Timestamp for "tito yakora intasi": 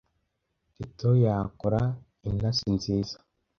0.75-2.67